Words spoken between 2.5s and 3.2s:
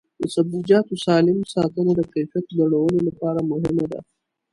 لوړولو